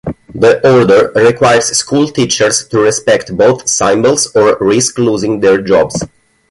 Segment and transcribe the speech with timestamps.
[0.33, 6.01] The order requires school teachers to respect both symbols or risk losing their jobs.